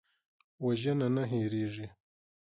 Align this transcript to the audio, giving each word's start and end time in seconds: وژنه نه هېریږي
وژنه 0.65 1.07
نه 1.15 1.23
هېریږي 1.31 1.87